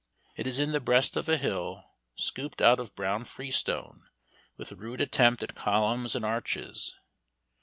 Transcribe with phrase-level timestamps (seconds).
[0.35, 4.01] It is in the breast of a hill, scooped out of brown freestone,
[4.57, 6.95] with rude attempt at columns and arches.